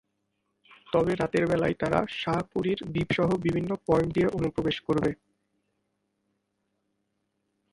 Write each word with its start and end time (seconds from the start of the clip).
তবে 0.87 1.11
রাতের 1.15 1.43
বেলায় 1.47 1.75
তারা 1.79 1.99
শাহপরীর 2.21 2.79
দ্বীপসহ 2.93 3.29
বিভিন্ন 3.37 3.71
পয়েন্ট 3.87 4.09
দিয়ে 4.13 4.27
অনুপ্রবেশ 4.27 4.77
করবে। 4.81 5.11